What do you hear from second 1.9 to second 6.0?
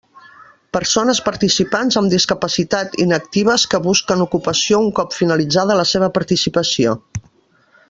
amb discapacitat inactives que busquen ocupació un cop finalitzada la